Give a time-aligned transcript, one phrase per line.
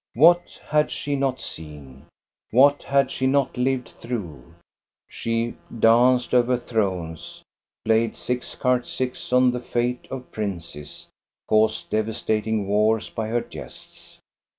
[0.15, 2.07] What had she not seen,
[2.49, 3.11] what had.
[3.11, 4.55] she not lived through?
[5.07, 7.43] She had danced over thrones,
[7.85, 11.05] played 6cart6 on the fate of princes,
[11.47, 14.17] caused devastating wars by her jests